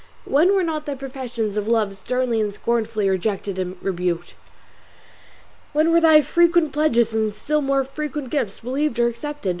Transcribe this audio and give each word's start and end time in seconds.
When 0.25 0.55
were 0.55 0.63
not 0.63 0.87
thy 0.87 0.95
professions 0.95 1.57
of 1.57 1.67
love 1.67 1.95
sternly 1.95 2.41
and 2.41 2.51
scornfully 2.51 3.07
rejected 3.07 3.59
and 3.59 3.77
rebuked? 3.83 4.33
When 5.73 5.91
were 5.91 6.01
thy 6.01 6.21
frequent 6.23 6.73
pledges 6.73 7.13
and 7.13 7.35
still 7.35 7.61
more 7.61 7.83
frequent 7.83 8.31
gifts 8.31 8.61
believed 8.61 8.97
or 8.97 9.05
accepted? 9.05 9.49